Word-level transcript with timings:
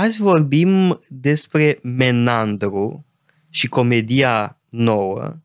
azi 0.00 0.20
vorbim 0.20 1.00
despre 1.08 1.78
Menandru 1.82 3.06
și 3.50 3.68
comedia 3.68 4.60
nouă, 4.68 5.36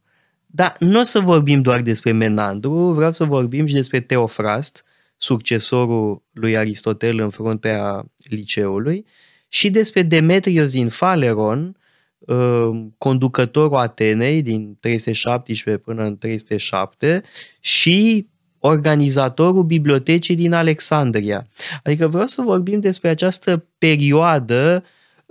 dar 0.45 0.75
nu 0.79 0.99
o 0.99 1.03
să 1.03 1.19
vorbim 1.19 1.61
doar 1.61 1.81
despre 1.81 2.11
Menandru, 2.11 2.73
vreau 2.73 3.11
să 3.11 3.23
vorbim 3.23 3.65
și 3.65 3.73
despre 3.73 3.99
Teofrast, 3.99 4.85
succesorul 5.17 6.23
lui 6.31 6.57
Aristotel 6.57 7.19
în 7.19 7.29
fruntea 7.29 8.05
liceului, 8.29 9.05
și 9.47 9.69
despre 9.69 10.01
Demetrios 10.01 10.71
din 10.71 10.89
Faleron, 10.89 11.77
uh, 12.19 12.85
conducătorul 12.97 13.77
Atenei 13.77 14.41
din 14.41 14.77
317 14.79 15.83
până 15.83 16.03
în 16.03 16.17
307 16.17 17.23
și 17.59 18.27
organizatorul 18.65 19.63
bibliotecii 19.63 20.35
din 20.35 20.53
Alexandria. 20.53 21.47
Adică 21.83 22.07
vreau 22.07 22.25
să 22.25 22.41
vorbim 22.41 22.79
despre 22.79 23.09
această 23.09 23.65
perioadă 23.77 24.83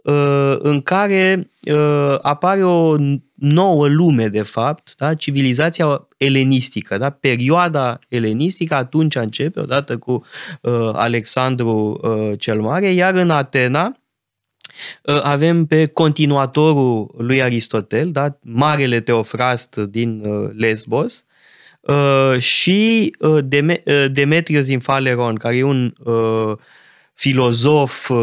uh, 0.02 0.56
în 0.58 0.82
care 0.82 1.50
uh, 1.72 2.18
apare 2.22 2.64
o 2.64 2.96
nouă 3.34 3.88
lume, 3.88 4.28
de 4.28 4.42
fapt, 4.42 4.94
da? 4.96 5.14
civilizația 5.14 6.08
elenistică, 6.16 6.98
da? 6.98 7.10
perioada 7.10 7.98
elenistică 8.08 8.74
atunci 8.74 9.14
începe, 9.14 9.60
odată 9.60 9.98
cu 9.98 10.24
uh, 10.60 10.90
Alexandru 10.92 12.00
uh, 12.02 12.38
cel 12.38 12.60
Mare, 12.60 12.86
iar 12.86 13.14
în 13.14 13.30
Atena 13.30 13.96
uh, 15.02 15.20
avem 15.22 15.66
pe 15.66 15.86
continuatorul 15.86 17.14
lui 17.18 17.42
Aristotel, 17.42 18.10
da? 18.10 18.38
marele 18.42 19.00
Teofrast 19.00 19.76
din 19.76 20.22
uh, 20.24 20.50
Lesbos, 20.56 21.24
uh, 21.86 22.38
și 22.38 23.10
uh, 23.18 23.38
Deme- 23.44 23.82
uh, 23.84 24.04
Demetrios 24.12 24.66
din 24.66 24.78
Faleron, 24.78 25.34
care 25.34 25.56
e 25.56 25.62
un 25.62 25.94
uh, 26.04 26.56
filozof 27.14 28.08
uh, 28.08 28.18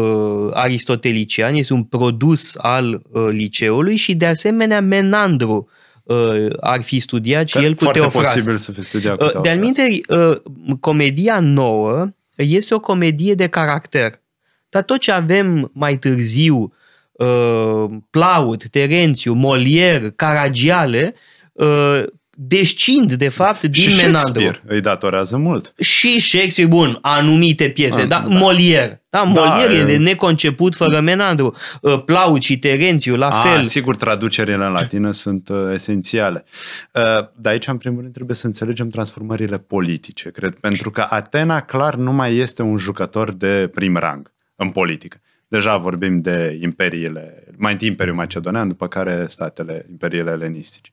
aristotelician, 0.52 1.54
este 1.54 1.72
un 1.72 1.82
produs 1.82 2.56
al 2.56 3.02
uh, 3.10 3.26
liceului 3.30 3.96
și 3.96 4.14
de 4.14 4.26
asemenea 4.26 4.80
Menandru 4.80 5.68
uh, 6.02 6.46
ar 6.60 6.82
fi 6.82 7.00
studiat 7.00 7.48
și 7.48 7.56
Că 7.56 7.62
el 7.62 7.74
cu 7.74 7.82
foarte 7.82 7.98
Teofrast. 7.98 8.34
posibil 8.34 8.56
să 8.56 8.72
fi 8.72 8.82
studiat 8.82 9.16
cu 9.16 9.24
Uh, 9.24 9.30
Teofrast. 9.30 9.54
De 9.54 9.60
alminte, 9.60 10.00
uh, 10.08 10.76
comedia 10.80 11.40
nouă 11.40 12.08
este 12.36 12.74
o 12.74 12.80
comedie 12.80 13.34
de 13.34 13.46
caracter. 13.46 14.20
Dar 14.68 14.82
tot 14.82 14.98
ce 15.00 15.12
avem 15.12 15.70
mai 15.74 15.98
târziu, 15.98 16.72
uh, 17.12 17.84
Plaut, 18.10 18.68
Terențiu, 18.68 19.34
Molière, 19.34 20.06
Caragiale, 20.16 21.14
uh, 21.52 22.02
descind 22.36 23.12
de 23.12 23.28
fapt 23.28 23.62
din 23.62 23.88
și 23.88 23.96
Menandru. 23.96 24.20
Shakespeare 24.20 24.62
îi 24.66 24.80
datorează 24.80 25.36
mult. 25.36 25.72
Și 25.80 26.20
Shakespeare, 26.20 26.70
bun, 26.70 26.98
anumite 27.02 27.68
piese, 27.68 28.00
Ah, 28.00 28.06
dar 28.08 28.20
da. 28.22 28.36
Molière. 28.38 29.00
Da, 29.10 29.32
Molière 29.32 29.66
Da, 29.68 29.72
e 29.72 29.78
e- 29.78 29.84
de 29.84 29.96
neconceput 29.96 30.74
fără 30.74 31.00
Menandru. 31.00 31.56
Uh, 31.80 32.02
Plaut 32.04 32.42
și 32.42 32.58
Terențiu, 32.58 33.16
la 33.16 33.28
A, 33.28 33.32
fel. 33.42 33.64
sigur, 33.64 33.96
traducerile 33.96 34.64
în 34.64 34.72
latină 34.72 35.10
sunt 35.10 35.48
uh, 35.48 35.56
esențiale. 35.72 36.44
Uh, 36.92 37.02
dar 37.36 37.52
aici, 37.52 37.66
în 37.66 37.76
primul 37.76 38.00
rând, 38.00 38.12
trebuie 38.12 38.36
să 38.36 38.46
înțelegem 38.46 38.88
transformările 38.88 39.58
politice, 39.58 40.30
cred, 40.30 40.54
pentru 40.60 40.90
că 40.90 41.06
Atena 41.10 41.60
clar 41.60 41.94
nu 41.94 42.12
mai 42.12 42.36
este 42.36 42.62
un 42.62 42.76
jucător 42.76 43.32
de 43.32 43.70
prim 43.74 43.96
rang 43.96 44.32
în 44.56 44.68
politică. 44.70 45.16
Deja 45.52 45.76
vorbim 45.76 46.20
de 46.20 46.58
imperiile, 46.62 47.44
mai 47.56 47.72
întâi 47.72 47.88
Imperiul 47.88 48.16
Macedonean, 48.16 48.68
după 48.68 48.88
care 48.88 49.26
statele, 49.28 49.86
imperiile 49.90 50.30
elenistice. 50.30 50.92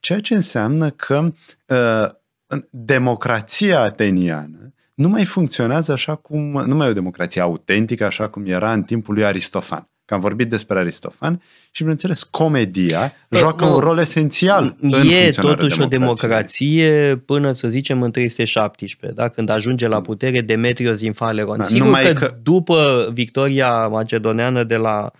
Ceea 0.00 0.20
ce 0.20 0.34
înseamnă 0.34 0.90
că 0.90 1.32
uh, 1.66 2.10
în- 2.46 2.66
democrația 2.70 3.80
ateniană 3.80 4.74
nu 4.94 5.08
mai 5.08 5.24
funcționează 5.24 5.92
așa 5.92 6.14
cum, 6.14 6.40
nu 6.66 6.74
mai 6.74 6.86
e 6.86 6.90
o 6.90 6.92
democrație 6.92 7.40
autentică 7.40 8.04
așa 8.04 8.28
cum 8.28 8.46
era 8.46 8.72
în 8.72 8.82
timpul 8.82 9.14
lui 9.14 9.24
Aristofan. 9.24 9.88
Că 10.06 10.14
am 10.14 10.20
vorbit 10.20 10.48
despre 10.48 10.78
Aristofan 10.78 11.42
și, 11.70 11.80
bineînțeles, 11.82 12.22
comedia 12.22 13.12
joacă 13.30 13.64
nu. 13.64 13.74
un 13.74 13.80
rol 13.80 13.98
esențial 13.98 14.76
în 14.80 14.88
E 14.92 14.92
funcționarea 14.92 15.30
totuși 15.54 15.80
o 15.80 15.86
democrației. 15.86 16.76
democrație 16.76 17.16
până, 17.26 17.52
să 17.52 17.68
zicem, 17.68 18.02
în 18.02 18.10
317, 18.10 19.20
da? 19.20 19.28
când 19.28 19.48
ajunge 19.50 19.88
la 19.88 20.00
putere 20.00 20.40
Demetrios 20.40 21.00
din 21.00 21.12
Faleron. 21.12 21.56
Da, 21.56 21.64
Sigur 21.64 21.84
numai 21.84 22.04
că, 22.04 22.12
că- 22.12 22.36
după 22.42 23.10
victoria 23.12 23.86
macedoneană 23.86 24.64
de 24.64 24.76
la 24.76 25.02
uh, 25.02 25.10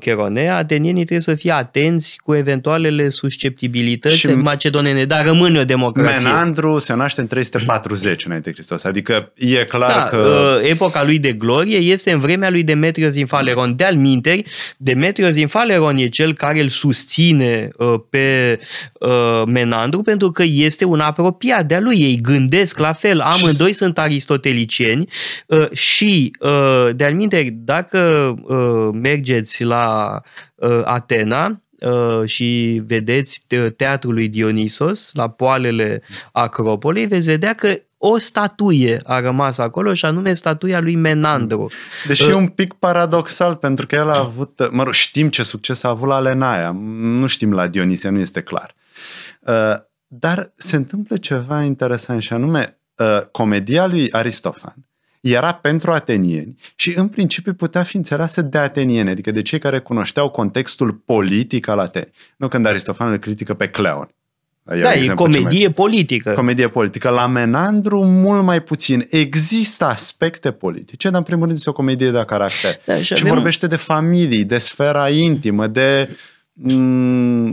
Cheronea, 0.00 0.56
atenienii 0.56 1.04
trebuie 1.04 1.20
să 1.20 1.34
fie 1.34 1.52
atenți 1.52 2.18
cu 2.24 2.34
eventualele 2.34 3.08
susceptibilități 3.08 4.16
Și- 4.16 4.26
macedonene, 4.26 5.04
dar 5.04 5.24
rămâne 5.26 5.58
o 5.58 5.64
democrație. 5.64 6.28
Menandru 6.28 6.78
se 6.78 6.94
naște 6.94 7.20
în 7.20 7.26
340 7.26 8.24
înainte 8.24 8.48
de 8.48 8.54
Hristos, 8.54 8.84
adică 8.84 9.32
e 9.34 9.64
clar 9.64 9.90
Da, 9.90 10.06
că... 10.10 10.16
uh, 10.16 10.68
epoca 10.70 11.04
lui 11.04 11.18
de 11.18 11.32
glorie 11.32 11.76
este 11.76 12.12
în 12.12 12.18
vremea 12.18 12.50
lui 12.50 12.62
Demetrios 12.62 13.12
din 13.12 13.26
Faleron. 13.26 13.76
De-al 13.76 13.94
minteri, 13.94 14.44
Demetrios 14.76 15.34
din 15.34 15.46
Faleron 15.46 15.96
e 15.96 16.06
cel 16.08 16.34
care 16.34 16.60
îl 16.60 16.68
susține 16.68 17.68
uh, 17.76 17.94
pe 18.10 18.58
uh, 19.00 19.42
Menandru 19.46 20.02
pentru 20.02 20.30
că 20.30 20.42
este 20.46 20.84
un 20.84 21.00
apropiat 21.00 21.66
de-a 21.66 21.80
lui. 21.80 22.00
Ei 22.00 22.18
gândesc 22.22 22.78
la 22.78 22.92
fel, 22.92 23.20
amândoi 23.20 23.72
sunt 23.72 23.98
aristotelicieni 23.98 25.08
uh, 25.46 25.70
și, 25.72 26.30
uh, 26.40 26.94
de-al 26.96 27.14
minteri, 27.14 27.50
dacă 27.64 27.98
uh, 28.42 28.98
mergeți 29.02 29.64
la 29.66 30.20
uh, 30.54 30.80
Atena, 30.84 31.60
uh, 31.80 32.24
și 32.24 32.82
vedeți 32.86 33.44
te- 33.46 33.70
teatrul 33.70 34.14
lui 34.14 34.28
Dionisos 34.28 35.10
la 35.12 35.28
poalele 35.30 36.02
Acropolei, 36.32 37.06
veți 37.06 37.28
vedea 37.28 37.54
că 37.54 37.78
o 37.98 38.18
statuie 38.18 39.00
a 39.04 39.20
rămas 39.20 39.58
acolo 39.58 39.94
și 39.94 40.04
anume 40.04 40.34
statuia 40.34 40.80
lui 40.80 40.94
Menandru. 40.94 41.70
Deși 42.06 42.28
e 42.28 42.34
un 42.34 42.48
pic 42.48 42.72
paradoxal, 42.72 43.54
pentru 43.54 43.86
că 43.86 43.94
el 43.94 44.10
a 44.10 44.18
avut, 44.18 44.68
mă 44.70 44.82
rog, 44.82 44.92
știm 44.92 45.28
ce 45.28 45.42
succes 45.42 45.82
a 45.82 45.88
avut 45.88 46.08
la 46.08 46.18
Lenaia, 46.18 46.70
nu 46.96 47.26
știm 47.26 47.52
la 47.52 47.66
Dionisie, 47.66 48.08
nu 48.08 48.18
este 48.18 48.40
clar. 48.42 48.74
Uh, 49.40 49.54
Dar 50.06 50.52
se 50.56 50.76
întâmplă 50.76 51.16
ceva 51.16 51.62
interesant 51.62 52.22
și 52.22 52.32
anume, 52.32 52.78
uh, 52.96 53.20
comedia 53.32 53.86
lui 53.86 54.12
Aristofan 54.12 54.74
era 55.32 55.52
pentru 55.52 55.92
atenieni 55.92 56.56
și 56.76 56.92
în 56.98 57.08
principiu 57.08 57.54
putea 57.54 57.82
fi 57.82 57.96
înțeleasă 57.96 58.42
de 58.42 58.58
atenieni, 58.58 59.10
adică 59.10 59.30
de 59.30 59.42
cei 59.42 59.58
care 59.58 59.78
cunoșteau 59.78 60.28
contextul 60.28 60.92
politic 60.92 61.68
al 61.68 61.78
Atenei. 61.78 62.12
Nu 62.36 62.48
când 62.48 62.66
Aristofan 62.66 63.10
îl 63.10 63.16
critică 63.18 63.54
pe 63.54 63.68
Cleon. 63.68 64.08
Da, 64.62 64.74
e 64.74 64.96
exemplu 64.96 65.04
cel 65.04 65.14
mai- 65.32 65.40
comedie 65.42 65.70
politică. 65.70 66.32
comedie 66.32 66.68
politică. 66.68 67.08
La 67.08 67.26
Menandru 67.26 68.04
mult 68.04 68.42
mai 68.44 68.62
puțin. 68.62 69.06
Există 69.10 69.84
aspecte 69.84 70.50
politice, 70.50 71.08
dar 71.08 71.18
în 71.18 71.24
primul 71.24 71.44
rând 71.44 71.56
este 71.56 71.70
o 71.70 71.72
comedie 71.72 72.10
de 72.10 72.24
caracter. 72.26 72.76
Da, 72.84 72.96
și 72.96 73.02
și 73.02 73.12
avem- 73.12 73.32
vorbește 73.34 73.66
de 73.66 73.76
familii, 73.76 74.44
de 74.44 74.58
sfera 74.58 75.08
intimă, 75.08 75.66
de 75.66 76.08
mm, 76.08 76.16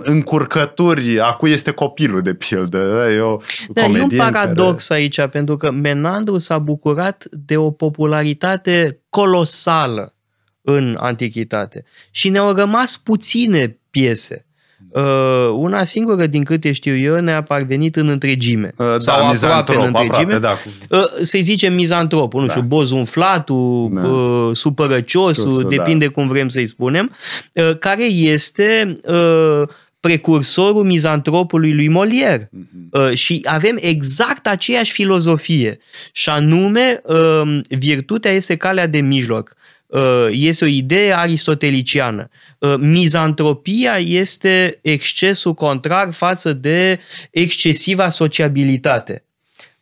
încurcături, 0.04 1.20
a 1.20 1.32
cui 1.34 1.52
este 1.52 1.72
copilul, 1.72 2.22
de 2.22 2.34
pildă. 2.34 3.08
E 3.12 3.20
o 3.20 3.38
Da, 3.70 3.82
e 3.82 3.86
un 3.86 3.94
comedie 3.94 4.22
în 4.22 4.32
paradox 4.32 4.90
aici, 4.90 5.26
pentru 5.26 5.58
că 5.58 5.72
Menandru 5.72 6.38
s-a 6.38 6.58
bucurat 6.58 7.26
de 7.32 7.58
o 7.58 7.72
popularitate 7.72 9.02
colosală 9.10 10.16
în 10.62 10.98
antichitate 11.00 11.84
și 12.12 12.30
ne-au 12.30 12.54
rămas 12.54 12.98
puține 12.98 13.80
piese. 13.90 14.46
Uh, 14.94 15.50
una 15.56 15.84
singură, 15.84 16.26
din 16.26 16.44
câte 16.44 16.72
știu 16.72 16.96
eu, 16.98 17.20
ne-a 17.20 17.44
parvenit 17.44 17.96
în 17.96 18.08
întregime. 18.08 18.74
Care, 18.78 18.98
sau 18.98 19.00
da, 19.00 19.14
aproape 19.14 19.32
mizantrop, 19.32 19.80
în 19.80 19.86
întregime. 19.86 20.34
aproape, 20.36 20.40
da, 20.40 20.98
cu- 20.98 20.98
Uh, 21.20 21.26
să-i 21.26 21.42
zicem 21.42 21.74
mizantropul, 21.74 22.42
nu 22.42 22.48
Da. 22.48 22.54
știu, 22.54 22.66
bozumflatul, 22.66 23.90
Da. 23.94 24.08
uh, 24.08 24.56
supărăciosul, 24.56 25.44
Ciosul, 25.52 25.70
depinde 25.70 26.08
cum 26.08 26.28
vrem 26.28 26.48
să-i 26.50 26.68
spunem, 26.68 27.16
uh, 27.54 27.78
care 27.80 28.04
este 28.04 28.94
uh, 29.08 29.62
precursorul 30.00 30.84
mizantropului 30.84 31.74
lui 31.74 31.90
Molière. 31.90 32.50
Mhm. 32.52 32.68
Uh, 32.92 33.12
și 33.14 33.42
avem 33.46 33.78
exact 33.80 34.48
aceeași 34.48 34.92
filozofie, 34.92 35.78
și 36.12 36.30
anume 36.30 37.02
uh, 37.06 37.60
virtutea 37.70 38.32
este 38.32 38.56
calea 38.56 38.88
de 38.88 39.00
mijloc. 39.00 39.56
Uh, 39.94 40.28
este 40.32 40.64
o 40.64 40.68
idee 40.68 41.16
aristoteliciană. 41.16 42.30
Uh, 42.60 42.76
mizantropia 42.78 43.98
este 43.98 44.80
excesul 44.82 45.54
contrar 45.54 46.12
față 46.12 46.54
de 46.54 47.00
excesiva 47.32 48.10
sociabilitate. 48.10 49.26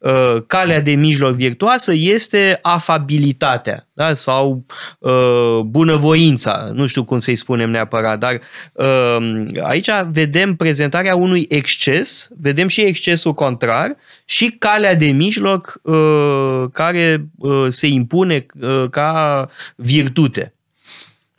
Uh, 0.01 0.41
calea 0.47 0.81
de 0.81 0.91
mijloc 0.91 1.35
virtuoasă 1.35 1.93
este 1.93 2.59
afabilitatea 2.61 3.87
da? 3.93 4.13
sau 4.13 4.65
uh, 4.99 5.59
bunăvoința, 5.65 6.71
nu 6.73 6.87
știu 6.87 7.03
cum 7.03 7.19
să-i 7.19 7.35
spunem 7.35 7.69
neapărat, 7.69 8.19
dar 8.19 8.41
uh, 8.73 9.45
aici 9.63 9.89
vedem 10.11 10.55
prezentarea 10.55 11.15
unui 11.15 11.45
exces, 11.49 12.29
vedem 12.39 12.67
și 12.67 12.81
excesul 12.81 13.33
contrar 13.33 13.95
și 14.25 14.55
calea 14.59 14.95
de 14.95 15.05
mijloc 15.05 15.79
uh, 15.83 16.63
care 16.71 17.25
uh, 17.37 17.65
se 17.69 17.87
impune 17.87 18.45
uh, 18.61 18.89
ca 18.89 19.49
virtute. 19.75 20.53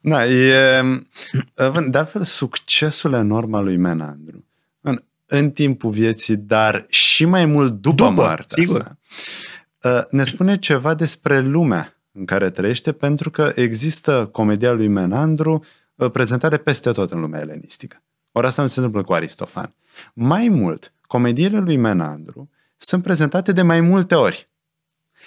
Da, 0.01 0.27
e, 0.27 0.83
de 1.87 1.99
altfel, 1.99 2.23
succesul 2.23 3.13
enorm 3.13 3.55
al 3.55 3.65
lui 3.65 3.77
Menandru 3.77 4.45
în, 5.33 5.39
în 5.39 5.51
timpul 5.51 5.91
vieții, 5.91 6.37
dar 6.37 6.87
și 6.89 7.25
mai 7.25 7.45
mult 7.45 7.73
după, 7.73 7.95
După, 8.09 8.11
moartea 8.11 8.65
sigur. 8.65 8.97
sa, 9.79 10.07
ne 10.11 10.25
spune 10.25 10.59
ceva 10.59 10.95
despre 10.95 11.41
lumea 11.41 11.97
în 12.13 12.25
care 12.25 12.51
trăiește, 12.51 12.93
pentru 12.93 13.31
că 13.31 13.53
există 13.55 14.29
comedia 14.33 14.73
lui 14.73 14.89
Menandru 14.89 15.65
uh, 15.95 16.11
prezentare 16.11 16.57
peste 16.57 16.93
tot 16.93 17.11
în 17.11 17.21
lumea 17.21 17.41
elenistică. 17.41 18.03
Ori 18.33 18.47
asta 18.47 18.63
nu 18.63 18.69
se 18.69 18.79
întâmplă 18.79 19.03
cu 19.03 19.13
Aristofan. 19.13 19.75
Mai 20.13 20.49
mult, 20.49 20.93
comediile 21.07 21.59
lui 21.59 21.77
Menandru 21.77 22.51
sunt 22.77 23.03
prezentate 23.03 23.53
de 23.53 23.63
mai 23.63 23.81
multe 23.81 24.15
ori. 24.15 24.51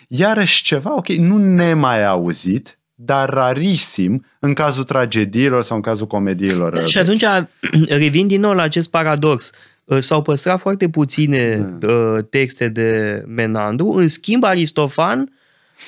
Iarăși 0.07 0.63
ceva, 0.63 0.95
ok, 0.95 1.07
nu 1.07 1.37
nemai 1.37 2.05
auzit, 2.05 2.79
dar 2.95 3.29
rarisim 3.29 4.25
în 4.39 4.53
cazul 4.53 4.83
tragediilor 4.83 5.63
sau 5.63 5.75
în 5.75 5.81
cazul 5.81 6.07
comediilor. 6.07 6.75
Da, 6.75 6.85
și 6.85 6.97
atunci 6.97 7.23
revin 7.87 8.27
din 8.27 8.39
nou 8.41 8.53
la 8.53 8.61
acest 8.61 8.89
paradox. 8.89 9.51
Uh, 9.85 9.97
s-au 9.99 10.21
păstrat 10.21 10.59
foarte 10.59 10.89
puține 10.89 11.75
da. 11.79 11.87
Uh, 11.87 12.23
texte 12.29 12.67
de 12.67 13.23
Menandru, 13.27 13.89
în 13.89 14.07
schimb 14.07 14.43
Aristofan 14.43 15.31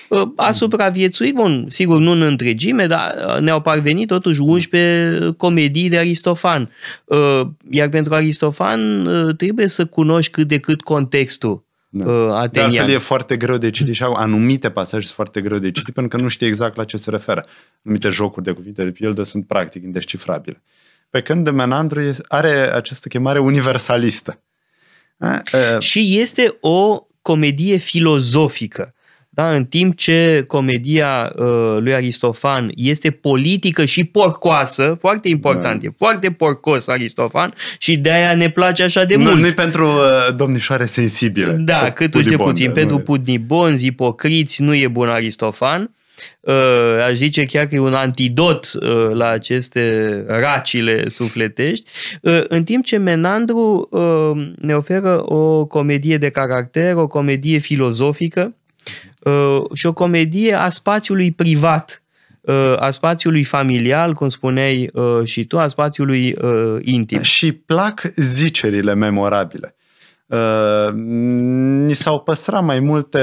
uh, 0.10 0.28
a 0.36 0.52
supraviețuit, 0.52 1.34
bun, 1.34 1.66
sigur 1.70 2.00
nu 2.00 2.12
în 2.12 2.22
întregime, 2.22 2.86
dar 2.86 3.40
ne-au 3.40 3.62
parvenit 3.62 4.08
totuși 4.08 4.42
11 4.42 5.34
comedii 5.38 5.90
de 5.90 5.98
Aristofan. 5.98 6.70
Iar 7.70 7.90
pentru 7.90 8.14
Aristofan 8.14 9.08
trebuie 9.38 9.68
să 9.68 9.86
cunoști 9.86 10.32
cât 10.32 10.48
de 10.48 10.60
cât 10.60 10.82
contextul 10.82 11.66
da. 11.90 12.40
atenian. 12.40 12.72
De 12.72 12.78
altfel 12.78 12.96
e 12.96 12.98
foarte 12.98 13.38
greu 13.38 13.58
de 13.58 13.70
citit 13.70 13.94
și 13.94 14.04
anumite 14.04 14.70
pasaje 14.70 15.04
sunt 15.04 15.16
foarte 15.16 15.42
greu 15.42 15.58
de 15.58 15.72
citit 15.72 15.94
pentru 15.94 16.18
că 16.18 16.24
nu 16.24 16.30
știi 16.30 16.48
exact 16.48 16.76
la 16.76 16.84
ce 16.84 16.98
se 16.98 17.10
referă. 17.10 17.44
Anumite 17.84 18.10
jocuri 18.10 18.46
de 18.46 18.52
cuvinte 18.52 18.84
de 18.84 18.92
pildă 18.92 19.24
sunt 19.24 19.48
practic 19.48 19.84
indescifrabile. 19.84 20.62
Pe 21.10 21.22
când 21.22 21.44
de 21.44 21.52
Menandru 21.52 22.02
are 22.28 22.74
această 22.74 23.08
chemare 23.08 23.40
universalistă. 23.40 24.42
Și 25.80 26.20
este 26.20 26.58
o 26.60 27.08
comedie 27.22 27.78
filozofică. 27.78 28.92
Da? 29.30 29.52
În 29.52 29.66
timp 29.66 29.96
ce 29.96 30.44
comedia 30.48 31.32
uh, 31.36 31.78
lui 31.80 31.94
Aristofan 31.94 32.72
este 32.76 33.12
politică 33.12 33.86
și 33.86 34.04
porcoasă, 34.04 34.98
foarte 35.00 35.30
important, 35.30 35.82
da. 35.82 35.88
e 35.88 35.94
foarte 35.98 36.32
porcos 36.32 36.88
Aristofan 36.88 37.54
și 37.78 37.98
de 37.98 38.12
aia 38.12 38.36
ne 38.36 38.50
place 38.50 38.84
așa 38.84 39.04
de 39.04 39.16
nu, 39.16 39.24
mult. 39.24 39.40
Nu 39.40 39.52
pentru 39.52 39.88
uh, 39.88 40.36
domnișoare 40.36 40.86
sensibile. 40.86 41.52
Da, 41.52 41.92
cât 41.92 42.24
de 42.24 42.36
puțin. 42.36 42.72
Pentru 42.72 42.98
pudnibonzi, 42.98 43.86
ipocriți, 43.86 44.62
nu 44.62 44.76
e 44.76 44.88
bun 44.88 45.08
Aristofan. 45.08 45.92
Uh, 46.40 47.04
aș 47.08 47.14
zice 47.14 47.46
chiar 47.46 47.66
că 47.66 47.76
e 47.76 47.80
un 47.80 47.94
antidot 47.94 48.72
uh, 48.74 49.10
la 49.14 49.28
aceste 49.28 50.24
racile 50.28 51.10
sufletești, 51.10 51.90
uh, 52.22 52.42
în 52.48 52.64
timp 52.64 52.86
ce 52.86 52.98
Menandru 52.98 53.90
ne 54.56 54.76
oferă 54.76 55.34
o 55.34 55.66
comedie 55.66 56.18
de 56.18 56.30
caracter, 56.30 56.96
o 56.96 57.08
comedie 57.08 57.58
filozofică 57.58 58.56
și 59.74 59.86
o 59.86 59.94
comedie 59.94 60.54
a 60.54 60.70
spațiului 60.70 61.32
privat, 61.32 62.04
a 62.78 62.92
spațiului 62.92 63.44
familial, 63.44 64.14
cum 64.14 64.30
spuneai 64.30 64.92
și 65.24 65.46
tu, 65.46 65.60
a 65.60 65.68
spațiului 65.68 66.36
intim. 66.82 67.22
Și 67.22 67.52
plac 67.52 68.02
zicerile 68.16 68.96
memorabile. 68.96 69.77
Uh, 70.28 70.94
ni 70.94 71.94
s-au 71.94 72.20
păstrat 72.20 72.64
mai 72.64 72.80
multe 72.80 73.20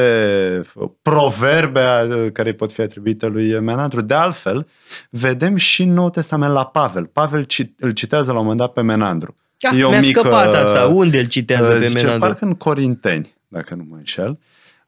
proverbe 1.03 1.85
uh, 2.09 2.33
care 2.33 2.53
pot 2.53 2.73
fi 2.73 2.81
atribuite 2.81 3.27
lui 3.27 3.61
Menandru. 3.61 4.01
De 4.01 4.15
altfel, 4.15 4.67
vedem 5.11 5.57
și 5.57 5.83
în 5.83 5.93
Nou 5.93 6.11
Testament 6.11 6.53
la 6.53 6.67
Pavel. 6.67 7.07
Pavel 7.07 7.47
îl 7.79 7.91
citează 7.91 8.33
la 8.33 8.37
un 8.39 8.43
moment 8.43 8.61
dat 8.61 8.73
pe 8.73 8.83
Menandru. 8.83 9.35
Ah, 9.61 9.73
e 9.73 9.77
mi-a 9.77 10.01
mică, 10.01 10.21
scăpat 10.21 10.55
asta. 10.55 10.87
Unde 10.87 11.19
îl 11.19 11.27
citează 11.27 11.73
uh, 11.73 11.79
pe 11.79 11.87
zice, 11.87 12.03
Menandru? 12.03 12.29
Parcă 12.29 12.45
în 12.45 12.55
Corinteni, 12.55 13.35
dacă 13.49 13.75
nu 13.75 13.85
mă 13.89 13.97
înșel. 13.97 14.39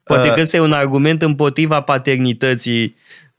Poate 0.03 0.29
că 0.29 0.39
este 0.39 0.59
un 0.59 0.71
argument 0.71 1.21
împotriva 1.21 1.81
paternității 1.81 2.95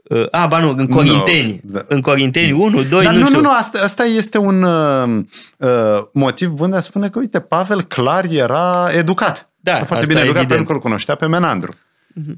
Uh, 0.09 0.27
a, 0.31 0.47
ba 0.47 0.61
nu, 0.61 0.75
în 0.77 0.87
Corinteni. 0.87 1.61
No. 1.65 1.73
Da. 1.73 1.85
În 1.89 2.01
Corinteni 2.01 2.53
1, 2.53 2.83
2, 2.83 3.05
Dar 3.05 3.13
nu, 3.13 3.19
nu 3.19 3.25
știu. 3.25 3.37
Nu, 3.37 3.43
nu, 3.43 3.51
asta, 3.51 3.79
asta 3.83 4.05
este 4.05 4.39
un 4.39 4.63
uh, 4.63 5.25
uh, 5.59 6.05
motiv 6.13 6.49
bun 6.49 6.71
de 6.71 6.77
a 6.77 6.81
spune 6.81 7.09
că, 7.09 7.19
uite, 7.19 7.41
Pavel 7.41 7.83
clar 7.83 8.25
era 8.25 8.89
educat. 8.93 9.53
Da, 9.61 9.85
foarte 9.85 10.07
bine 10.07 10.21
educat 10.21 10.37
evident. 10.37 10.49
pentru 10.49 10.67
că 10.67 10.73
îl 10.73 10.81
cunoștea 10.81 11.15
pe 11.15 11.27
Menandru. 11.27 11.73
Uh-huh. 11.73 12.35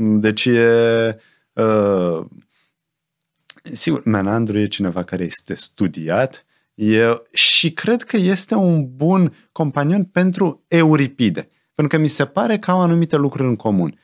Deci 0.00 0.44
e... 0.44 1.20
Uh, 1.52 2.24
sigur, 3.72 4.00
Menandru 4.04 4.58
e 4.58 4.66
cineva 4.66 5.02
care 5.02 5.24
este 5.24 5.54
studiat 5.54 6.46
e, 6.74 7.22
și 7.32 7.72
cred 7.72 8.02
că 8.02 8.16
este 8.16 8.54
un 8.54 8.86
bun 8.96 9.32
companion 9.52 10.04
pentru 10.04 10.64
Euripide. 10.68 11.46
Pentru 11.74 11.96
că 11.96 12.02
mi 12.02 12.08
se 12.08 12.24
pare 12.24 12.58
că 12.58 12.70
au 12.70 12.80
anumite 12.80 13.16
lucruri 13.16 13.48
în 13.48 13.56
comun 13.56 13.98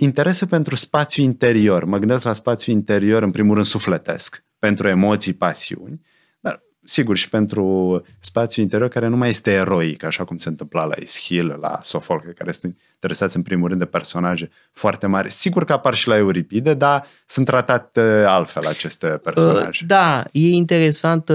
interesul 0.00 0.46
pentru 0.46 0.74
spațiu 0.74 1.22
interior, 1.22 1.84
mă 1.84 1.98
gândesc 1.98 2.24
la 2.24 2.32
spațiu 2.32 2.72
interior 2.72 3.22
în 3.22 3.30
primul 3.30 3.54
rând 3.54 3.66
sufletesc, 3.66 4.44
pentru 4.58 4.88
emoții, 4.88 5.32
pasiuni, 5.32 6.00
dar 6.40 6.62
sigur 6.84 7.16
și 7.16 7.28
pentru 7.28 8.02
spațiu 8.20 8.62
interior 8.62 8.88
care 8.88 9.06
nu 9.06 9.16
mai 9.16 9.28
este 9.28 9.50
eroic, 9.50 10.04
așa 10.04 10.24
cum 10.24 10.38
se 10.38 10.48
întâmpla 10.48 10.84
la 10.84 10.94
Eschil, 10.96 11.58
la 11.60 11.80
Sofocle, 11.82 12.32
care 12.32 12.52
sunt 12.52 12.78
interesați 12.92 13.36
în 13.36 13.42
primul 13.42 13.68
rând 13.68 13.80
de 13.80 13.86
personaje 13.86 14.50
foarte 14.72 15.06
mari. 15.06 15.30
Sigur 15.30 15.64
că 15.64 15.72
apar 15.72 15.94
și 15.94 16.08
la 16.08 16.16
Euripide, 16.16 16.74
dar 16.74 17.06
sunt 17.26 17.46
tratate 17.46 18.24
altfel 18.26 18.66
aceste 18.66 19.06
personaje. 19.06 19.84
Da, 19.86 20.24
e 20.32 20.48
interesantă 20.48 21.34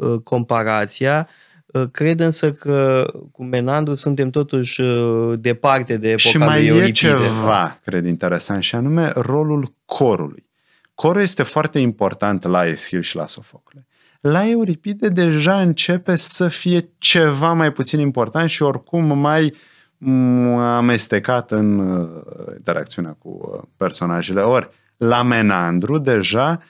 uh, 0.00 0.20
comparația. 0.20 1.28
Uh, 1.28 1.43
cred 1.92 2.20
însă 2.20 2.52
că 2.52 3.06
cu 3.32 3.44
Menandru 3.44 3.94
suntem 3.94 4.30
totuși 4.30 4.80
uh, 4.80 5.38
departe 5.38 5.96
de 5.96 6.08
epoca 6.08 6.28
Și 6.28 6.38
mai 6.38 6.68
lui 6.68 6.78
e 6.78 6.90
ceva, 6.90 7.78
cred, 7.84 8.06
interesant, 8.06 8.62
și 8.62 8.74
anume 8.74 9.12
rolul 9.14 9.74
corului. 9.84 10.46
Corul 10.94 11.22
este 11.22 11.42
foarte 11.42 11.78
important 11.78 12.44
la 12.44 12.66
Eschil 12.66 13.00
și 13.00 13.16
la 13.16 13.26
Sofocle. 13.26 13.86
La 14.20 14.48
Euripide 14.48 15.08
deja 15.08 15.60
începe 15.60 16.16
să 16.16 16.48
fie 16.48 16.88
ceva 16.98 17.52
mai 17.52 17.72
puțin 17.72 17.98
important 17.98 18.50
și 18.50 18.62
oricum 18.62 19.18
mai 19.18 19.54
mm, 19.98 20.56
amestecat 20.56 21.50
în 21.50 21.78
uh, 21.78 22.22
interacțiunea 22.56 23.16
cu 23.18 23.62
personajele. 23.76 24.40
Ori, 24.40 24.68
la 24.96 25.22
Menandru 25.22 25.98
deja 25.98 26.62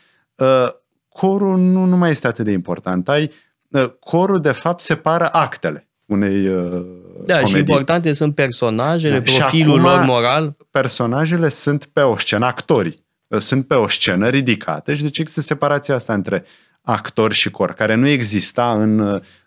corul 1.08 1.58
nu, 1.58 1.84
nu 1.84 1.96
mai 1.96 2.10
este 2.10 2.26
atât 2.26 2.44
de 2.44 2.50
important. 2.50 3.08
Ai 3.08 3.22
Uh, 3.22 3.44
corul 4.00 4.40
de 4.40 4.52
fapt 4.52 4.80
separă 4.80 5.28
actele 5.32 5.88
unei 6.06 6.46
uh, 6.48 6.84
Da, 7.24 7.34
comedii. 7.34 7.48
și 7.48 7.56
importante 7.58 8.12
sunt 8.12 8.34
personajele, 8.34 9.19
da, 9.19 9.32
profilul 9.38 9.81
lor 9.81 10.00
moral. 10.00 10.56
Personajele 10.70 11.48
sunt 11.48 11.84
pe 11.93 12.00
o 12.00 12.19
scenă, 12.19 12.46
actorii 12.46 12.94
uh, 13.26 13.38
sunt 13.38 13.66
pe 13.66 13.74
o 13.74 13.88
scenă 13.88 14.28
ridicată 14.28 14.94
și 14.94 15.02
deci 15.02 15.19
există 15.19 15.40
separația 15.40 15.94
asta 15.94 16.12
între 16.14 16.44
actor 16.82 17.32
și 17.32 17.50
cor, 17.50 17.72
care 17.72 17.94
nu 17.94 18.06
exista 18.06 18.72
în 18.72 18.98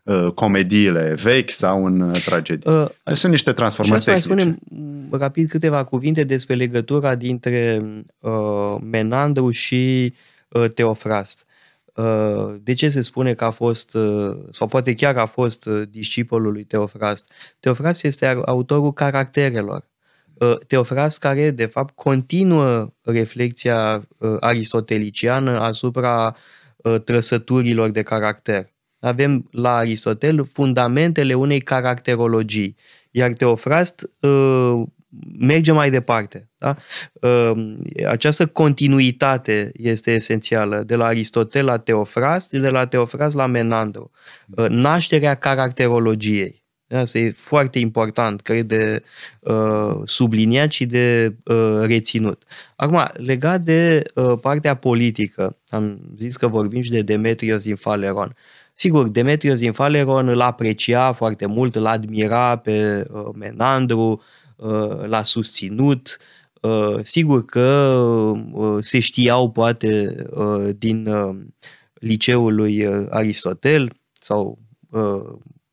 uh, 0.03 0.31
comediile 0.33 1.15
vechi 1.21 1.49
sau 1.49 1.85
în 1.85 2.01
uh, 2.01 2.21
tragedii. 2.25 2.71
Uh, 2.71 2.87
deci 3.03 3.17
sunt 3.17 3.31
niște 3.31 3.51
transformări 3.51 3.99
și 3.99 4.05
tehnice. 4.05 4.27
mai 4.27 4.37
spunem 4.37 4.59
rapid 5.11 5.49
câteva 5.49 5.83
cuvinte 5.83 6.23
despre 6.23 6.55
legătura 6.55 7.15
dintre 7.15 7.81
uh, 8.19 8.31
Menandru 8.91 9.51
și 9.51 10.13
uh, 10.49 10.69
Teofrast. 10.69 11.45
Uh, 11.97 12.55
de 12.61 12.73
ce 12.73 12.89
se 12.89 13.01
spune 13.01 13.33
că 13.33 13.43
a 13.43 13.49
fost, 13.49 13.93
uh, 13.93 14.37
sau 14.51 14.67
poate 14.67 14.93
chiar 14.93 15.17
a 15.17 15.25
fost 15.25 15.65
uh, 15.65 15.87
discipolul 15.89 16.51
lui 16.51 16.63
Teofrast? 16.63 17.31
Teofrast 17.59 18.03
este 18.03 18.25
autorul 18.45 18.93
caracterelor. 18.93 19.89
Teofrast 20.67 21.19
care, 21.19 21.51
de 21.51 21.65
fapt, 21.65 21.95
continuă 21.95 22.93
reflexia 23.01 24.07
aristoteliciană 24.39 25.59
asupra 25.59 26.35
trăsăturilor 27.03 27.89
de 27.89 28.01
caracter. 28.01 28.65
Avem 28.99 29.47
la 29.51 29.75
Aristotel 29.75 30.45
fundamentele 30.45 31.33
unei 31.33 31.59
caracterologii, 31.59 32.75
iar 33.11 33.31
Teofrast 33.33 34.09
merge 35.39 35.71
mai 35.71 35.89
departe. 35.89 36.49
Da? 36.57 36.75
Ehm, 37.21 37.75
această 38.07 38.45
continuitate 38.45 39.71
este 39.73 40.11
esențială, 40.11 40.83
de 40.83 40.95
la 40.95 41.05
Aristotel 41.05 41.65
la 41.65 41.77
Teofrast, 41.77 42.49
de 42.49 42.69
la 42.69 42.85
Teofrast 42.85 43.35
la 43.35 43.45
Menandru. 43.45 44.11
Ehm, 44.55 44.73
nașterea 44.73 45.35
caracterologiei. 45.35 46.65
Asta 46.89 47.17
e 47.17 47.31
foarte 47.31 47.79
important, 47.79 48.41
cred, 48.41 48.65
de 48.65 49.03
uh, 49.39 49.95
subliniat 50.05 50.71
și 50.71 50.85
de 50.85 51.35
uh, 51.43 51.81
reținut. 51.85 52.43
Acum, 52.75 53.09
legat 53.13 53.61
de 53.61 54.03
uh, 54.13 54.33
partea 54.41 54.75
politică, 54.75 55.57
am 55.67 55.99
zis 56.17 56.37
că 56.37 56.47
vorbim 56.47 56.81
și 56.81 56.91
de 56.91 57.01
Demetrios 57.01 57.63
din 57.63 57.75
Faleron. 57.75 58.35
Sigur, 58.73 59.07
Demetrios 59.07 59.59
din 59.59 59.71
Faleron 59.71 60.27
îl 60.27 60.41
aprecia 60.41 61.11
foarte 61.11 61.45
mult, 61.45 61.75
îl 61.75 61.85
admira 61.85 62.57
pe 62.57 63.07
uh, 63.11 63.29
Menandru, 63.33 64.09
Uh, 64.09 64.36
l-a 65.05 65.23
susținut. 65.23 66.17
Uh, 66.61 66.95
sigur 67.01 67.45
că 67.45 67.93
uh, 68.51 68.77
se 68.79 68.99
știau 68.99 69.51
poate 69.51 70.25
din 70.77 71.09
liceul 71.93 72.55
lui 72.55 72.87
Aristotel 73.09 73.91
sau 74.13 74.59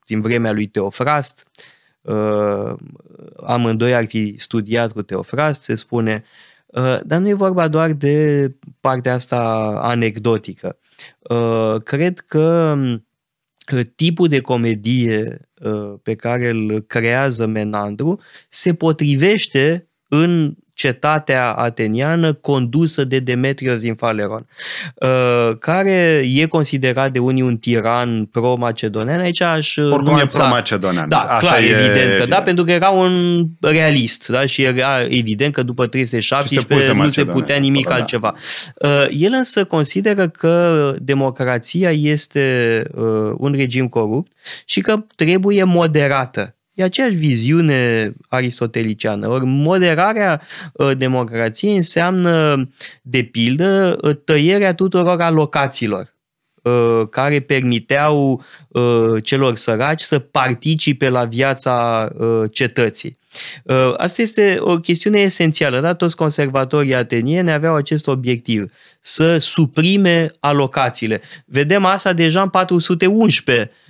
din 0.07 0.21
vremea 0.21 0.53
lui 0.53 0.67
Teofrast. 0.67 1.47
Amândoi 3.47 3.95
ar 3.95 4.07
fi 4.07 4.35
studiat 4.37 4.93
cu 4.93 5.03
Teofrast, 5.03 5.63
se 5.63 5.75
spune. 5.75 6.25
Uh, 6.75 7.01
dar 7.05 7.21
nu 7.21 7.29
e 7.29 7.35
vorba 7.35 7.69
doar 7.69 7.93
de 7.93 8.51
partea 8.81 9.15
asta 9.15 9.39
anecdotică. 9.83 10.79
Uh, 11.21 11.83
cred 11.83 12.19
că 12.19 12.77
tipul 13.97 14.29
de 14.29 14.41
comedie 14.41 15.41
pe 16.03 16.15
care 16.15 16.49
îl 16.49 16.81
creează 16.81 17.47
Menandru 17.47 18.21
se 18.49 18.75
potrivește 18.75 19.89
în 20.09 20.57
cetatea 20.75 21.53
ateniană 21.53 22.33
condusă 22.33 23.05
de 23.05 23.19
Demetrios 23.19 23.81
din 23.81 23.95
Faleron, 23.95 24.47
uh, 24.95 25.59
care 25.59 26.25
e 26.35 26.47
considerat 26.47 27.13
de 27.13 27.19
unii 27.19 27.43
un 27.43 27.57
tiran 27.57 28.25
pro-macedonian. 28.25 29.21
Aici 29.21 29.41
aș 29.41 29.77
Oricum 29.77 30.05
nuanța... 30.05 30.39
e 30.39 30.41
pro-macedonian. 30.41 31.09
Da, 31.09 31.19
Asta 31.19 31.39
clar, 31.39 31.59
e 31.59 31.65
evident, 31.65 31.97
evident 31.97 32.19
că 32.19 32.27
da, 32.27 32.43
pentru 32.43 32.65
că 32.65 32.73
era 32.73 32.89
un 32.89 33.45
realist 33.61 34.29
da, 34.29 34.47
și 34.47 34.63
era 34.63 35.03
evident 35.03 35.53
că 35.53 35.63
după 35.63 35.87
317 35.87 36.93
nu 36.93 37.09
se 37.09 37.25
putea 37.25 37.57
nimic 37.57 37.89
da. 37.89 37.95
altceva. 37.95 38.35
Uh, 38.75 39.07
el 39.11 39.33
însă 39.33 39.65
consideră 39.65 40.29
că 40.29 40.95
democrația 40.99 41.91
este 41.91 42.83
uh, 42.95 43.35
un 43.37 43.53
regim 43.53 43.89
corupt 43.89 44.33
și 44.65 44.81
că 44.81 45.05
trebuie 45.17 45.65
moderată 45.65 46.55
E 46.75 46.83
aceeași 46.83 47.17
viziune 47.17 48.13
aristoteliciană. 48.29 49.29
Ori 49.29 49.45
moderarea 49.45 50.43
uh, 50.73 50.97
democrației 50.97 51.77
înseamnă, 51.77 52.69
de 53.03 53.23
pildă, 53.23 53.99
uh, 54.03 54.17
tăierea 54.25 54.75
tuturor 54.75 55.21
alocațiilor 55.21 56.15
uh, 56.63 57.09
care 57.11 57.41
permiteau 57.41 58.45
celor 59.23 59.55
săraci 59.55 60.01
să 60.01 60.19
participe 60.19 61.09
la 61.09 61.25
viața 61.25 62.09
cetății. 62.51 63.19
Asta 63.97 64.23
este 64.23 64.57
o 64.61 64.79
chestiune 64.79 65.19
esențială. 65.19 65.81
Da? 65.81 65.95
Toți 65.95 66.17
conservatorii 66.17 66.95
atenieni 66.95 67.53
aveau 67.53 67.75
acest 67.75 68.09
obiectiv, 68.09 68.73
să 69.01 69.39
suprime 69.39 70.31
alocațiile. 70.41 71.21
Vedem 71.47 71.85
asta 71.85 72.13
deja 72.13 72.43
în 72.43 72.49
411 72.49 73.71
Uh, 73.71 73.84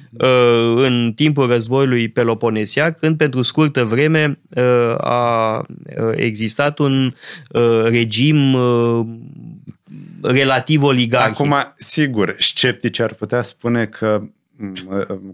în 0.76 1.12
timpul 1.16 1.46
războiului 1.46 2.08
Peloponesiac, 2.08 2.98
când 2.98 3.16
pentru 3.16 3.42
scurtă 3.42 3.84
vreme 3.84 4.38
uh, 4.56 4.94
a 4.98 5.56
uh, 5.58 6.12
existat 6.14 6.78
un 6.78 7.14
regim 7.84 8.56
relativ 10.22 10.82
oligarhic. 10.82 11.40
Acum, 11.40 11.54
sigur, 11.76 12.36
sceptici 12.38 12.98
ar 12.98 13.14
putea 13.14 13.42
spune 13.42 13.86
că 13.86 14.22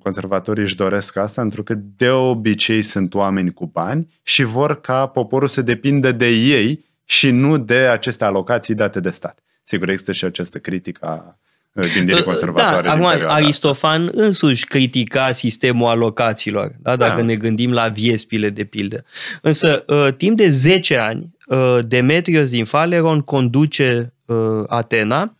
conservatorii 0.02 0.62
își 0.62 0.76
doresc 0.76 1.16
asta, 1.16 1.40
pentru 1.40 1.62
că 1.62 1.74
de 1.96 2.10
obicei 2.10 2.82
sunt 2.82 3.14
oameni 3.14 3.52
cu 3.52 3.66
bani 3.66 4.08
și 4.22 4.42
vor 4.42 4.80
ca 4.80 5.06
poporul 5.06 5.48
să 5.48 5.62
depindă 5.62 6.12
de 6.12 6.28
ei 6.28 6.84
și 7.04 7.30
nu 7.30 7.58
de 7.58 7.74
aceste 7.74 8.24
alocații 8.24 8.74
date 8.74 9.00
de 9.00 9.10
stat. 9.10 9.38
Sigur, 9.62 9.88
există 9.88 10.12
și 10.12 10.24
această 10.24 10.58
critică 10.58 11.06
a 11.06 11.38
gândirii 11.72 12.22
conservatoare. 12.22 12.86
Da, 12.86 12.92
acum 12.92 13.04
Aristofan 13.26 14.10
însuși 14.12 14.66
critica 14.66 15.32
sistemul 15.32 15.88
alocațiilor, 15.88 16.72
da, 16.78 16.96
dacă 16.96 17.20
da. 17.20 17.26
ne 17.26 17.34
gândim 17.34 17.72
la 17.72 17.88
viespile 17.88 18.48
de 18.48 18.64
pildă. 18.64 19.04
Însă, 19.42 19.84
uh, 19.86 20.14
timp 20.16 20.36
de 20.36 20.48
10 20.48 20.96
ani, 20.96 21.34
uh, 21.46 21.78
Demetrios 21.86 22.50
din 22.50 22.64
Faleron 22.64 23.20
conduce 23.20 24.14
uh, 24.24 24.36
Atena, 24.66 25.34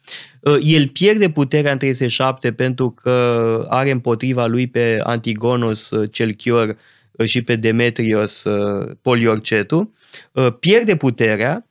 el 0.61 0.89
pierde 0.89 1.31
puterea 1.31 1.73
în 1.73 1.79
37 1.79 2.53
pentru 2.53 2.91
că 2.91 3.67
are 3.69 3.91
împotriva 3.91 4.47
lui 4.47 4.67
pe 4.67 5.01
Antigonos 5.03 5.91
cel 6.11 6.35
chior 6.35 6.77
și 7.25 7.43
pe 7.43 7.57
Demetrios 7.57 8.47
Poliorcetu, 9.03 9.95
pierde 10.61 10.97
puterea, 10.97 11.55
Uh, 11.55 11.70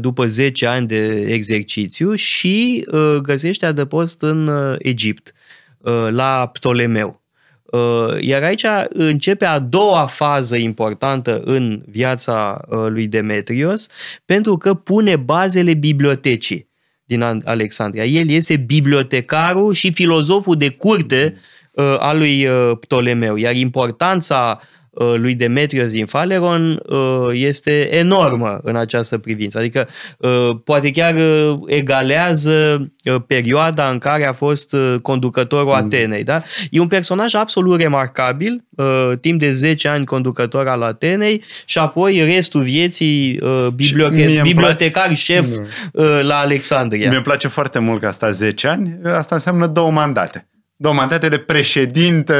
după 0.00 0.26
10 0.26 0.66
ani 0.66 0.86
de 0.86 1.24
exercițiu 1.28 2.14
și 2.14 2.86
uh, 2.92 3.16
găsește 3.16 3.66
adăpost 3.66 4.22
în 4.22 4.46
uh, 4.46 4.76
Egipt, 4.78 5.32
la 6.10 6.50
Ptolemeu. 6.52 7.22
Iar 8.20 8.42
aici 8.42 8.64
începe 8.88 9.44
a 9.44 9.58
doua 9.58 10.06
fază 10.06 10.56
importantă 10.56 11.40
în 11.44 11.82
viața 11.86 12.60
lui 12.68 13.06
Demetrios, 13.06 13.88
pentru 14.24 14.56
că 14.56 14.74
pune 14.74 15.16
bazele 15.16 15.74
bibliotecii 15.74 16.68
din 17.04 17.22
Alexandria. 17.44 18.04
El 18.04 18.28
este 18.28 18.56
bibliotecarul 18.56 19.72
și 19.72 19.92
filozoful 19.92 20.56
de 20.56 20.68
curte 20.68 21.36
al 21.98 22.18
lui 22.18 22.46
Ptolemeu, 22.80 23.36
iar 23.36 23.54
importanța 23.54 24.60
Uh, 24.60 24.73
lui 25.16 25.34
Demetrios 25.34 25.92
din 25.92 26.06
Faleron 26.06 26.82
uh, 26.86 26.98
este 27.32 27.96
enormă 27.96 28.58
în 28.62 28.76
această 28.76 29.18
privință. 29.18 29.58
Adică 29.58 29.88
uh, 30.18 30.50
poate 30.64 30.90
chiar 30.90 31.14
egalează 31.66 32.86
perioada 33.26 33.88
în 33.88 33.98
care 33.98 34.26
a 34.26 34.32
fost 34.32 34.76
conducătorul 35.02 35.66
mm. 35.66 35.74
Atenei. 35.74 36.24
Da? 36.24 36.42
E 36.70 36.80
un 36.80 36.86
personaj 36.86 37.34
absolut 37.34 37.80
remarcabil, 37.80 38.64
timp 39.20 39.38
de 39.38 39.52
10 39.52 39.88
ani 39.88 40.04
conducător 40.04 40.68
al 40.68 40.82
Atenei 40.82 41.42
și 41.64 41.78
apoi 41.78 42.24
restul 42.24 42.62
vieții 42.62 43.40
bibliote- 43.74 44.40
bibliotecar 44.42 45.14
șef 45.14 45.46
la 46.20 46.36
Alexandria. 46.38 47.10
Mi-e 47.10 47.20
place 47.20 47.48
foarte 47.48 47.78
mult 47.78 48.00
că 48.00 48.06
asta 48.06 48.30
10 48.30 48.68
ani, 48.68 48.98
asta 49.04 49.34
înseamnă 49.34 49.66
două 49.66 49.90
mandate. 49.90 50.46
Două 50.76 50.94
mandate 50.94 51.28
de 51.28 51.38
președinte 51.38 52.34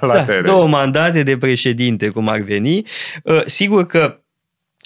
la 0.00 0.24
da, 0.26 0.40
Două 0.44 0.68
mandate 0.68 1.22
de 1.22 1.36
președinte, 1.36 2.08
cum 2.08 2.28
ar 2.28 2.40
veni. 2.40 2.86
Uh, 3.22 3.42
sigur 3.46 3.86
că 3.86 4.20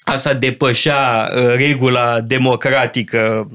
asta 0.04 0.34
depășea 0.34 1.30
uh, 1.34 1.54
regula 1.54 2.20
democratică 2.20 3.48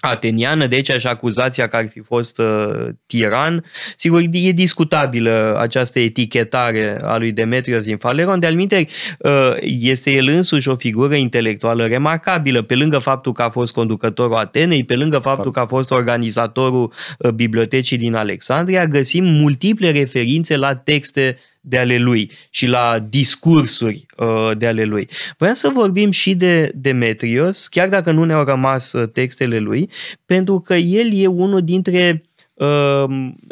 ateniană, 0.00 0.66
de 0.66 0.74
aici 0.74 0.90
și 0.90 1.06
acuzația 1.06 1.66
că 1.66 1.76
ar 1.76 1.88
fi 1.92 2.00
fost 2.00 2.38
uh, 2.38 2.88
tiran. 3.06 3.64
Sigur, 3.96 4.22
e 4.32 4.50
discutabilă 4.50 5.56
această 5.58 5.98
etichetare 5.98 7.00
a 7.02 7.16
lui 7.16 7.32
Demetrios 7.32 7.84
din 7.84 7.96
Faleron, 7.96 8.40
de-al 8.40 8.58
uh, 8.58 9.56
este 9.62 10.10
el 10.10 10.28
însuși 10.28 10.68
o 10.68 10.76
figură 10.76 11.14
intelectuală 11.14 11.86
remarcabilă, 11.86 12.62
pe 12.62 12.74
lângă 12.74 12.98
faptul 12.98 13.32
că 13.32 13.42
a 13.42 13.50
fost 13.50 13.72
conducătorul 13.72 14.36
Atenei, 14.36 14.84
pe 14.84 14.96
lângă 14.96 15.18
faptul 15.18 15.50
că 15.50 15.60
a 15.60 15.66
fost 15.66 15.90
organizatorul 15.90 16.92
uh, 17.18 17.30
bibliotecii 17.30 17.96
din 17.96 18.14
Alexandria, 18.14 18.86
găsim 18.86 19.24
multiple 19.24 19.90
referințe 19.90 20.56
la 20.56 20.74
texte 20.74 21.36
de 21.68 21.78
ale 21.78 21.96
lui 21.96 22.30
și 22.50 22.66
la 22.66 22.98
discursuri 23.08 24.06
uh, 24.16 24.56
de 24.56 24.66
ale 24.66 24.84
lui. 24.84 25.08
Vreau 25.38 25.54
să 25.54 25.68
vorbim 25.68 26.10
și 26.10 26.34
de 26.34 26.72
Demetrios, 26.74 27.66
chiar 27.68 27.88
dacă 27.88 28.10
nu 28.12 28.24
ne-au 28.24 28.44
rămas 28.44 28.92
uh, 28.92 29.08
textele 29.08 29.58
lui, 29.58 29.90
pentru 30.24 30.60
că 30.60 30.74
el 30.74 31.10
e 31.14 31.26
unul 31.26 31.60
dintre 31.60 32.22
uh, 32.54 33.04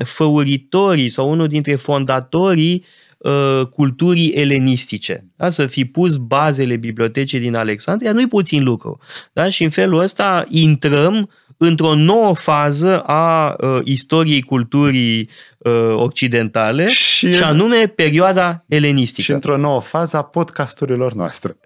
făuritorii 0.05 1.09
sau 1.09 1.31
unul 1.31 1.49
dintre 1.49 1.75
fondatorii 1.75 2.85
uh, 3.19 3.67
culturii 3.67 4.29
elenistice. 4.31 5.27
Da? 5.37 5.51
Să 5.51 5.67
fi 5.67 5.85
pus 5.85 6.17
bazele 6.17 6.77
bibliotecii 6.77 7.39
din 7.39 7.55
Alexandria 7.55 8.13
nu-i 8.13 8.29
puțin 8.29 8.63
lucru. 8.63 9.01
Da? 9.33 9.49
Și 9.49 9.65
în 9.65 9.71
felul 9.71 10.01
ăsta 10.01 10.45
intrăm 10.49 11.31
într-o 11.57 11.95
nouă 11.95 12.35
fază 12.35 13.01
a 13.01 13.57
uh, 13.59 13.81
istoriei 13.85 14.43
culturii 14.43 15.29
uh, 15.59 15.73
occidentale 15.95 16.87
și, 16.87 17.33
și 17.33 17.43
anume 17.43 17.87
perioada 17.87 18.65
elenistică. 18.69 19.23
Și 19.23 19.31
într-o 19.31 19.57
nouă 19.57 19.81
fază 19.81 20.17
a 20.17 20.23
podcasturilor 20.23 21.13
noastre. 21.13 21.57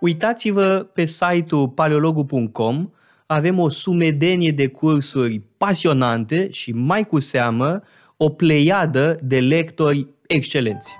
Uitați-vă 0.00 0.86
pe 0.92 1.04
site-ul 1.04 1.68
paleologu.com, 1.68 2.90
avem 3.26 3.58
o 3.58 3.68
sumedenie 3.68 4.50
de 4.50 4.66
cursuri 4.66 5.42
pasionante 5.58 6.50
și 6.50 6.72
mai 6.72 7.06
cu 7.06 7.18
seamă 7.18 7.82
o 8.16 8.28
pleiadă 8.28 9.18
de 9.22 9.40
lectori 9.40 10.06
excelenți. 10.26 10.96